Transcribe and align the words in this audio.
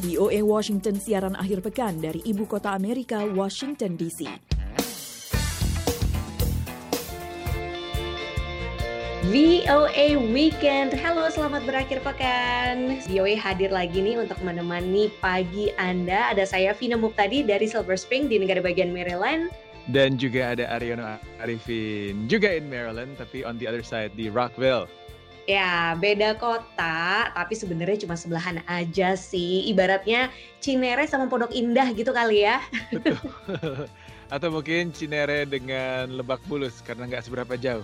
VOA 0.00 0.40
Washington 0.40 0.96
siaran 0.96 1.36
akhir 1.36 1.60
pekan 1.60 2.00
dari 2.00 2.24
ibu 2.24 2.48
kota 2.48 2.72
Amerika, 2.72 3.20
Washington 3.20 4.00
DC. 4.00 4.24
VOA 9.28 10.16
Weekend. 10.32 10.96
Halo, 10.96 11.28
selamat 11.28 11.68
berakhir 11.68 12.00
pekan. 12.00 12.96
VOA 13.12 13.36
hadir 13.36 13.68
lagi 13.68 14.00
nih 14.00 14.16
untuk 14.16 14.40
menemani 14.40 15.12
pagi 15.20 15.68
Anda. 15.76 16.32
Ada 16.32 16.48
saya 16.48 16.72
Vina 16.72 16.96
Muptadi 16.96 17.44
dari 17.44 17.68
Silver 17.68 18.00
Spring 18.00 18.24
di 18.24 18.40
negara 18.40 18.64
bagian 18.64 18.96
Maryland. 18.96 19.52
Dan 19.92 20.16
juga 20.16 20.56
ada 20.56 20.64
Aryono 20.72 21.04
Arifin, 21.44 22.24
juga 22.24 22.48
in 22.48 22.72
Maryland, 22.72 23.20
tapi 23.20 23.44
on 23.44 23.60
the 23.60 23.68
other 23.68 23.84
side 23.84 24.16
di 24.16 24.32
Rockville. 24.32 24.88
Ya, 25.50 25.98
beda 25.98 26.38
kota, 26.38 27.26
tapi 27.34 27.58
sebenarnya 27.58 28.06
cuma 28.06 28.14
sebelahan 28.14 28.62
aja 28.70 29.18
sih. 29.18 29.66
Ibaratnya 29.66 30.30
Cinere 30.62 31.10
sama 31.10 31.26
Pondok 31.26 31.50
Indah 31.50 31.90
gitu 31.90 32.14
kali 32.14 32.46
ya. 32.46 32.62
Betul. 32.94 33.18
Atau 34.34 34.54
mungkin 34.54 34.94
Cinere 34.94 35.42
dengan 35.50 36.06
Lebak 36.14 36.38
Bulus 36.46 36.78
karena 36.86 37.10
nggak 37.10 37.26
seberapa 37.26 37.58
jauh. 37.58 37.82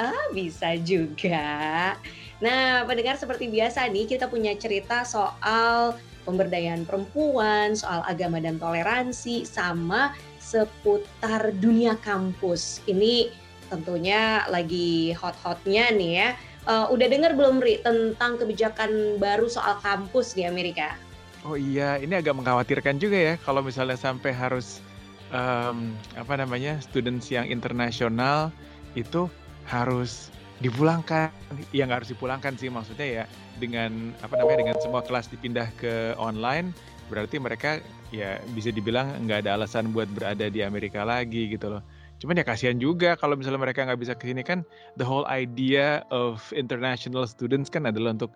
Ah, 0.00 0.32
bisa 0.32 0.80
juga. 0.80 1.92
Nah, 2.40 2.88
pendengar 2.88 3.20
seperti 3.20 3.52
biasa 3.52 3.84
nih, 3.92 4.08
kita 4.08 4.32
punya 4.32 4.56
cerita 4.56 5.04
soal 5.04 6.00
pemberdayaan 6.24 6.88
perempuan, 6.88 7.76
soal 7.76 8.00
agama 8.08 8.40
dan 8.40 8.56
toleransi, 8.56 9.44
sama 9.44 10.16
seputar 10.40 11.52
dunia 11.60 12.00
kampus. 12.00 12.80
Ini 12.88 13.28
tentunya 13.68 14.48
lagi 14.48 15.12
hot-hotnya 15.12 15.92
nih 15.92 16.12
ya. 16.16 16.30
Uh, 16.64 16.88
udah 16.88 17.06
dengar 17.12 17.36
belum 17.36 17.60
Ri 17.60 17.84
tentang 17.84 18.40
kebijakan 18.40 19.20
baru 19.20 19.52
soal 19.52 19.76
kampus 19.84 20.32
di 20.32 20.48
Amerika? 20.48 20.96
Oh 21.44 21.60
iya, 21.60 22.00
ini 22.00 22.16
agak 22.16 22.32
mengkhawatirkan 22.40 22.96
juga 22.96 23.20
ya 23.20 23.34
kalau 23.44 23.60
misalnya 23.60 24.00
sampai 24.00 24.32
harus 24.32 24.80
um, 25.28 25.92
apa 26.16 26.40
namanya 26.40 26.80
students 26.80 27.28
yang 27.28 27.44
internasional 27.52 28.48
itu 28.96 29.28
harus 29.68 30.32
dipulangkan 30.62 31.28
yang 31.74 31.90
harus 31.90 32.08
dipulangkan 32.08 32.54
sih 32.54 32.70
maksudnya 32.70 33.04
ya 33.04 33.24
dengan 33.58 34.14
apa 34.22 34.38
namanya 34.38 34.58
dengan 34.64 34.76
semua 34.80 35.02
kelas 35.02 35.28
dipindah 35.28 35.68
ke 35.76 36.14
online 36.16 36.70
berarti 37.10 37.36
mereka 37.36 37.82
ya 38.14 38.38
bisa 38.54 38.70
dibilang 38.70 39.12
nggak 39.26 39.44
ada 39.44 39.60
alasan 39.60 39.90
buat 39.90 40.08
berada 40.14 40.46
di 40.48 40.62
Amerika 40.62 41.02
lagi 41.02 41.50
gitu 41.52 41.76
loh 41.76 41.82
cuman 42.22 42.40
ya 42.40 42.44
kasihan 42.46 42.78
juga 42.78 43.18
kalau 43.18 43.34
misalnya 43.34 43.60
mereka 43.60 43.84
nggak 43.84 44.00
bisa 44.00 44.14
ke 44.14 44.30
sini 44.30 44.42
kan 44.46 44.62
the 44.98 45.06
whole 45.06 45.26
idea 45.26 46.02
of 46.14 46.40
international 46.54 47.26
students 47.26 47.68
kan 47.68 47.84
adalah 47.84 48.14
untuk 48.14 48.32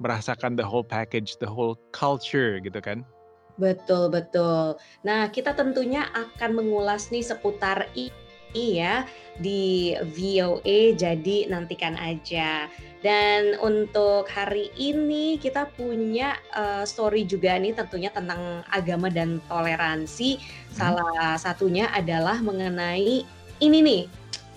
merasakan 0.00 0.56
the 0.56 0.64
whole 0.64 0.84
package 0.84 1.36
the 1.38 1.48
whole 1.48 1.76
culture 1.94 2.58
gitu 2.58 2.80
kan 2.82 3.06
betul 3.60 4.08
betul 4.08 4.76
nah 5.06 5.28
kita 5.28 5.52
tentunya 5.52 6.08
akan 6.16 6.58
mengulas 6.58 7.12
nih 7.12 7.22
seputar 7.22 7.86
ini 7.94 8.82
ya 8.82 9.06
di 9.38 9.94
VOA 10.10 10.98
jadi 10.98 11.46
nantikan 11.46 11.94
aja. 11.96 12.66
Dan 13.00 13.56
untuk 13.64 14.28
hari 14.28 14.68
ini 14.76 15.40
kita 15.40 15.72
punya 15.72 16.36
uh, 16.52 16.84
story 16.84 17.24
juga 17.24 17.56
nih 17.56 17.72
tentunya 17.72 18.12
tentang 18.12 18.60
agama 18.68 19.08
dan 19.08 19.40
toleransi. 19.48 20.36
Hmm. 20.36 20.44
Salah 20.76 21.40
satunya 21.40 21.88
adalah 21.96 22.44
mengenai 22.44 23.24
ini 23.60 23.78
nih. 23.80 24.04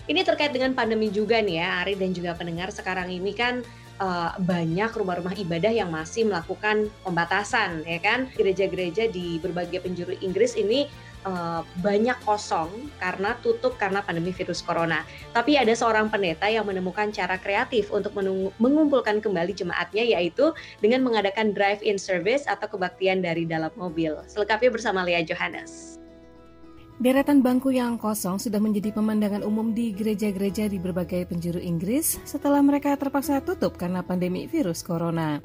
Ini 0.03 0.19
terkait 0.27 0.51
dengan 0.51 0.75
pandemi 0.75 1.07
juga 1.07 1.39
nih 1.39 1.63
ya, 1.63 1.87
Ari 1.87 1.95
dan 1.95 2.11
juga 2.11 2.35
pendengar 2.35 2.67
sekarang 2.75 3.07
ini 3.07 3.31
kan 3.31 3.63
uh, 4.03 4.35
banyak 4.35 4.91
rumah-rumah 4.91 5.31
ibadah 5.39 5.71
yang 5.71 5.87
masih 5.87 6.27
melakukan 6.27 6.91
pembatasan 7.07 7.87
ya 7.87 8.03
kan. 8.03 8.27
Gereja-gereja 8.35 9.07
di 9.07 9.39
berbagai 9.39 9.79
penjuru 9.79 10.19
Inggris 10.19 10.59
ini 10.59 10.91
uh, 11.25 11.61
banyak 11.81 12.15
kosong 12.23 12.69
karena 12.99 13.35
tutup 13.43 13.75
karena 13.75 13.99
pandemi 14.03 14.31
virus 14.31 14.63
corona. 14.63 15.03
Tapi 15.35 15.59
ada 15.59 15.71
seorang 15.75 16.07
pendeta 16.07 16.47
yang 16.47 16.67
menemukan 16.67 17.09
cara 17.11 17.35
kreatif 17.39 17.89
untuk 17.91 18.15
mengumpulkan 18.59 19.19
kembali 19.19 19.51
jemaatnya 19.55 20.03
yaitu 20.03 20.55
dengan 20.79 21.03
mengadakan 21.03 21.51
drive-in 21.51 21.99
service 21.99 22.45
atau 22.47 22.67
kebaktian 22.69 23.23
dari 23.23 23.43
dalam 23.43 23.71
mobil. 23.75 24.19
Selengkapnya 24.29 24.69
bersama 24.71 25.01
Lea 25.03 25.23
Johannes. 25.25 25.97
Deretan 27.01 27.41
bangku 27.41 27.73
yang 27.73 27.97
kosong 27.97 28.37
sudah 28.37 28.61
menjadi 28.61 28.93
pemandangan 28.93 29.41
umum 29.41 29.73
di 29.73 29.91
gereja-gereja 29.91 30.69
di 30.69 30.77
berbagai 30.77 31.25
penjuru 31.25 31.57
Inggris 31.57 32.21
setelah 32.21 32.61
mereka 32.61 32.93
terpaksa 32.93 33.41
tutup 33.41 33.81
karena 33.81 34.05
pandemi 34.05 34.45
virus 34.45 34.85
corona. 34.85 35.41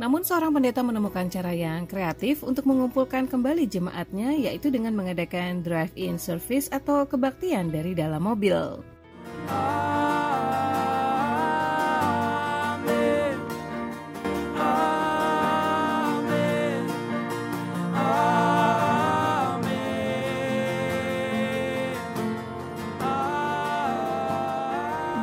Namun 0.00 0.24
seorang 0.24 0.56
pendeta 0.56 0.80
menemukan 0.80 1.28
cara 1.28 1.52
yang 1.52 1.84
kreatif 1.84 2.40
untuk 2.40 2.64
mengumpulkan 2.64 3.28
kembali 3.28 3.68
jemaatnya 3.68 4.32
yaitu 4.32 4.72
dengan 4.72 4.96
mengadakan 4.96 5.60
drive-in 5.60 6.16
service 6.16 6.72
atau 6.72 7.04
kebaktian 7.04 7.68
dari 7.68 7.92
dalam 7.92 8.24
mobil. 8.24 8.80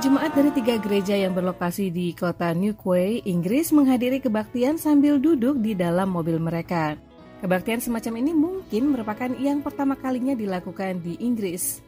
Jemaat 0.07 0.39
dari 0.39 0.55
tiga 0.55 0.79
gereja 0.79 1.19
yang 1.19 1.35
berlokasi 1.35 1.91
di 1.91 2.15
kota 2.15 2.55
Newquay, 2.55 3.27
Inggris 3.27 3.75
menghadiri 3.75 4.23
kebaktian 4.23 4.79
sambil 4.79 5.19
duduk 5.19 5.59
di 5.59 5.75
dalam 5.75 6.15
mobil 6.15 6.39
mereka. 6.39 6.95
Kebaktian 7.43 7.83
semacam 7.83 8.23
ini 8.23 8.31
mungkin 8.31 8.95
merupakan 8.95 9.27
yang 9.35 9.59
pertama 9.59 9.99
kalinya 9.99 10.31
dilakukan 10.31 11.03
di 11.03 11.19
Inggris. 11.19 11.83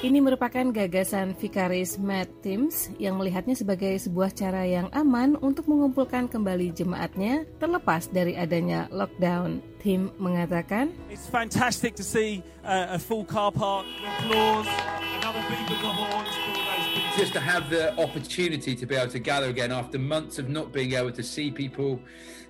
Ini 0.00 0.18
merupakan 0.24 0.72
gagasan 0.72 1.36
Vikaris 1.36 2.00
Matt 2.00 2.32
Timms 2.40 2.88
yang 2.96 3.20
melihatnya 3.20 3.52
sebagai 3.52 3.92
sebuah 4.00 4.32
cara 4.32 4.64
yang 4.64 4.88
aman 4.96 5.36
untuk 5.36 5.68
mengumpulkan 5.68 6.32
kembali 6.32 6.72
jemaatnya 6.72 7.44
terlepas 7.60 8.08
dari 8.08 8.40
adanya 8.40 8.88
lockdown. 8.88 9.60
Tim 9.84 10.16
mengatakan, 10.16 10.96
It's 11.12 11.28
fantastic 11.28 11.92
to 12.00 12.04
see 12.08 12.40
a 12.64 12.96
full 12.96 13.28
car 13.28 13.52
park, 13.52 13.84
Just 17.16 17.32
to 17.32 17.40
have 17.40 17.70
the 17.70 17.98
opportunity 17.98 18.76
to 18.76 18.84
be 18.84 18.94
able 18.94 19.10
to 19.10 19.18
gather 19.18 19.48
again 19.48 19.72
after 19.72 19.98
months 19.98 20.38
of 20.38 20.50
not 20.50 20.72
being 20.72 20.92
able 20.92 21.10
to 21.12 21.22
see 21.22 21.50
people. 21.50 22.00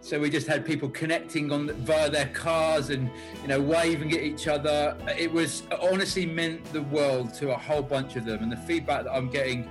So 0.00 0.18
we 0.18 0.30
just 0.30 0.48
had 0.48 0.66
people 0.66 0.88
connecting 0.88 1.52
on 1.52 1.70
via 1.84 2.10
their 2.10 2.26
cars 2.26 2.90
and 2.90 3.10
you 3.42 3.48
know 3.48 3.60
waving 3.60 4.12
at 4.12 4.22
each 4.22 4.48
other. 4.48 4.96
It 5.16 5.32
was 5.32 5.62
honestly 5.80 6.26
meant 6.26 6.64
the 6.72 6.82
world 6.82 7.34
to 7.34 7.50
a 7.50 7.56
whole 7.56 7.82
bunch 7.82 8.16
of 8.16 8.24
them, 8.24 8.42
and 8.42 8.50
the 8.50 8.56
feedback 8.56 9.04
that 9.04 9.12
I'm 9.12 9.30
getting. 9.30 9.70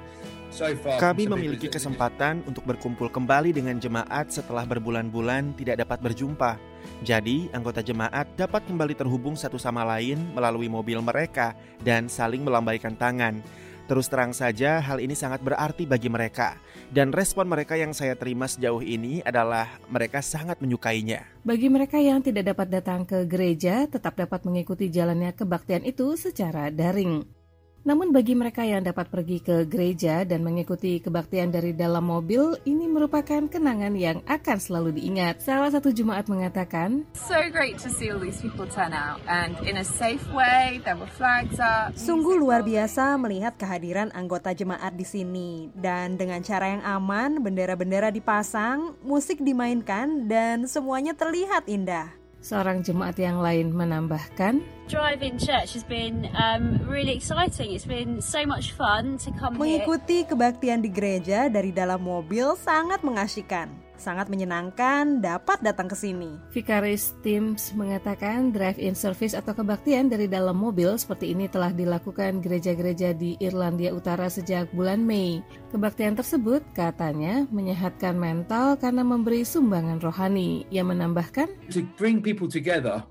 Kami 0.97 1.28
memiliki 1.28 1.68
kesempatan 1.68 2.41
untuk 2.47 2.63
berkumpul 2.63 3.12
kembali 3.12 3.52
dengan 3.52 3.78
jemaat 3.78 4.31
setelah 4.31 4.63
berbulan-bulan 4.63 5.53
tidak 5.59 5.84
dapat 5.84 6.00
berjumpa. 6.02 6.56
Jadi, 7.03 7.52
anggota 7.52 7.84
jemaat 7.84 8.25
dapat 8.40 8.63
kembali 8.66 8.96
terhubung 8.96 9.35
satu 9.35 9.59
sama 9.59 9.84
lain 9.84 10.18
melalui 10.31 10.72
mobil 10.72 11.03
mereka 11.03 11.53
dan 11.84 12.08
saling 12.08 12.41
melambaikan 12.41 12.96
tangan. 12.96 13.44
Terus 13.88 14.12
terang 14.12 14.35
saja, 14.35 14.84
hal 14.84 15.00
ini 15.00 15.16
sangat 15.16 15.40
berarti 15.40 15.88
bagi 15.88 16.12
mereka, 16.12 16.59
dan 16.91 17.16
respon 17.16 17.47
mereka 17.47 17.79
yang 17.79 17.96
saya 17.96 18.19
terima 18.19 18.44
sejauh 18.44 18.84
ini 18.84 19.24
adalah 19.24 19.79
mereka 19.88 20.19
sangat 20.19 20.59
menyukainya. 20.59 21.24
Bagi 21.47 21.72
mereka 21.72 21.96
yang 21.96 22.19
tidak 22.19 22.52
dapat 22.52 22.68
datang 22.68 23.08
ke 23.08 23.24
gereja, 23.24 23.88
tetap 23.88 24.19
dapat 24.19 24.44
mengikuti 24.44 24.91
jalannya 24.91 25.31
kebaktian 25.31 25.88
itu 25.88 26.19
secara 26.19 26.68
daring. 26.68 27.36
Namun 27.83 28.15
bagi 28.15 28.33
mereka 28.33 28.65
yang 28.65 28.83
dapat 28.83 29.07
pergi 29.07 29.39
ke 29.39 29.63
gereja 29.67 30.25
dan 30.27 30.43
mengikuti 30.43 30.99
kebaktian 30.99 31.53
dari 31.53 31.71
dalam 31.71 32.03
mobil, 32.07 32.57
ini 32.67 32.89
merupakan 32.89 33.45
kenangan 33.47 33.93
yang 33.96 34.19
akan 34.28 34.57
selalu 34.59 34.97
diingat. 34.97 35.40
Salah 35.40 35.72
satu 35.72 35.93
jemaat 35.93 36.28
mengatakan, 36.28 37.07
So 37.16 37.37
great 37.53 37.79
to 37.84 37.90
see 37.93 38.11
all 38.11 38.19
these 38.19 38.41
people 38.43 38.67
turn 38.67 38.91
out 38.91 39.23
and 39.29 39.55
in 39.63 39.79
a 39.79 39.87
safe 39.87 40.23
way, 40.34 40.84
there 40.84 40.99
were 40.99 41.11
flags 41.16 41.61
up. 41.61 41.96
Sungguh 41.96 42.35
luar 42.40 42.66
biasa 42.66 43.16
melihat 43.16 43.55
kehadiran 43.55 44.11
anggota 44.11 44.52
jemaat 44.52 44.91
di 44.96 45.05
sini 45.07 45.72
dan 45.75 46.19
dengan 46.19 46.43
cara 46.43 46.75
yang 46.75 46.84
aman, 46.84 47.40
bendera-bendera 47.40 48.11
dipasang, 48.11 48.99
musik 48.99 49.40
dimainkan 49.40 50.28
dan 50.28 50.67
semuanya 50.67 51.16
terlihat 51.16 51.66
indah. 51.72 52.27
Seorang 52.47 52.79
jemaat 52.79 53.20
yang 53.20 53.44
lain 53.44 53.76
menambahkan, 53.76 54.64
Drive-in 54.88 55.35
church 55.35 55.76
has 55.76 55.84
been 55.84 56.32
um, 56.32 56.79
really 56.88 57.11
exciting. 57.11 57.76
It's 57.76 57.84
been 57.84 58.23
so 58.23 58.47
much 58.47 58.72
fun 58.72 59.20
to 59.28 59.35
come 59.35 59.59
Mengikuti 59.59 60.23
kebaktian 60.23 60.79
di 60.79 60.88
gereja 60.88 61.52
dari 61.52 61.76
dalam 61.76 61.99
mobil 61.99 62.55
sangat 62.55 63.03
mengasyikan. 63.03 63.67
Sangat 63.97 64.29
menyenangkan 64.29 65.20
dapat 65.20 65.59
datang 65.66 65.90
ke 65.90 65.97
sini. 65.97 66.38
Vicaris 66.53 67.17
Teams 67.26 67.73
mengatakan 67.73 68.53
drive-in 68.53 68.94
service 68.94 69.34
atau 69.34 69.58
kebaktian 69.58 70.08
dari 70.08 70.29
dalam 70.29 70.55
mobil 70.55 70.94
seperti 70.96 71.34
ini 71.34 71.49
telah 71.49 71.73
dilakukan 71.73 72.40
gereja-gereja 72.40 73.17
di 73.17 73.35
Irlandia 73.41 73.91
Utara 73.91 74.29
sejak 74.29 74.70
bulan 74.72 75.02
Mei. 75.02 75.41
Kebaktian 75.73 76.14
tersebut 76.14 76.61
katanya 76.78 77.49
menyehatkan 77.49 78.16
mental 78.16 78.78
karena 78.78 79.02
memberi 79.02 79.41
sumbangan 79.41 79.97
rohani. 80.00 80.70
Ia 80.70 80.85
menambahkan, 80.85 81.50
To 81.73 81.82
bring 81.97 82.22
people 82.22 82.47
together 82.47 83.02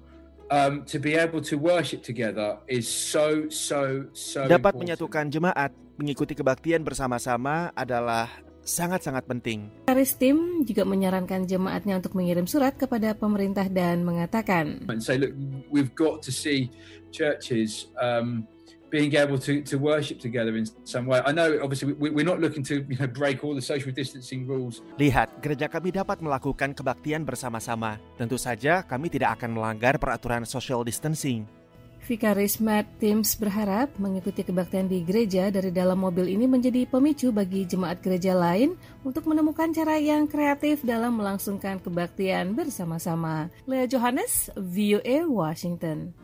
um, 0.51 0.85
to 0.87 0.99
be 0.99 1.15
able 1.15 1.43
to 1.43 1.59
worship 1.59 2.03
together 2.03 2.59
is 2.71 2.87
so 2.87 3.51
so 3.51 4.07
so 4.15 4.47
Dapat 4.47 4.75
important. 4.75 4.81
menyatukan 4.83 5.25
jemaat, 5.31 5.71
mengikuti 5.99 6.35
kebaktian 6.37 6.83
bersama-sama 6.87 7.75
adalah 7.75 8.31
sangat-sangat 8.67 9.25
penting. 9.25 9.71
Vicaris 9.87 10.19
Tim 10.19 10.67
juga 10.67 10.83
menyarankan 10.83 11.47
jemaatnya 11.47 12.03
untuk 12.03 12.19
mengirim 12.19 12.45
surat 12.51 12.75
kepada 12.75 13.15
pemerintah 13.15 13.71
dan 13.71 14.03
mengatakan, 14.03 14.83
and 14.91 15.01
say, 15.01 15.17
look, 15.17 15.33
we've 15.71 15.95
got 15.95 16.21
to 16.21 16.35
see 16.35 16.69
churches 17.15 17.89
um, 18.03 18.45
being 18.91 19.15
able 19.19 19.39
to, 19.39 19.63
to 19.63 19.79
worship 19.79 20.19
together 20.19 20.55
in 20.57 20.67
some 20.87 21.07
way. 21.07 21.23
I 21.23 21.33
know, 21.33 21.59
obviously, 21.63 21.95
we, 21.95 22.11
we're 22.11 22.27
not 22.27 22.39
looking 22.39 22.63
to 22.71 22.83
you 22.87 22.99
know, 22.99 23.11
break 23.11 23.43
all 23.43 23.55
the 23.55 23.65
social 23.65 23.91
distancing 23.91 24.47
rules. 24.47 24.83
Lihat, 24.99 25.43
gereja 25.43 25.67
kami 25.67 25.91
dapat 25.91 26.23
melakukan 26.23 26.75
kebaktian 26.75 27.27
bersama-sama. 27.27 27.99
Tentu 28.19 28.39
saja 28.39 28.87
kami 28.87 29.11
tidak 29.11 29.41
akan 29.41 29.59
melanggar 29.59 29.99
peraturan 29.99 30.47
social 30.47 30.87
distancing. 30.87 31.47
Vicaris 32.07 32.63
Matt 32.63 32.87
Tims 33.03 33.35
berharap 33.35 33.91
mengikuti 33.99 34.47
kebaktian 34.47 34.87
di 34.87 35.03
gereja 35.03 35.51
dari 35.51 35.75
dalam 35.75 35.99
mobil 35.99 36.31
ini 36.31 36.47
menjadi 36.47 36.87
pemicu 36.87 37.35
bagi 37.35 37.67
jemaat 37.67 37.99
gereja 37.99 38.31
lain 38.31 38.79
untuk 39.03 39.27
menemukan 39.27 39.75
cara 39.75 39.99
yang 39.99 40.31
kreatif 40.31 40.87
dalam 40.87 41.19
melangsungkan 41.19 41.83
kebaktian 41.83 42.55
bersama-sama. 42.55 43.51
Lea 43.67 43.91
Johannes, 43.91 44.55
VOA 44.55 45.27
Washington. 45.27 46.15